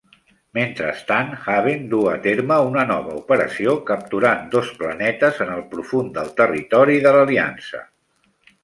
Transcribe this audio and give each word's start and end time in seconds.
Mentrestant, 0.57 1.27
Haven 1.55 1.83
duu 1.91 2.07
a 2.13 2.15
terme 2.23 2.57
una 2.69 2.85
nova 2.93 3.13
operació 3.19 3.77
capturant 3.91 4.51
dos 4.57 4.75
planetes 4.81 5.45
en 5.47 5.53
el 5.59 5.63
profund 5.77 6.13
del 6.19 6.37
territori 6.45 7.03
de 7.07 7.15
l'Aliança. 7.21 7.87